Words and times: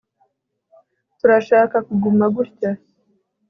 Turashaka 1.17 1.75
kuguma 1.87 2.25
gutya 2.35 2.69